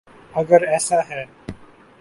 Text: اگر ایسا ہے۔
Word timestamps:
اگر 0.35 0.61
ایسا 0.63 0.99
ہے۔ 1.09 1.23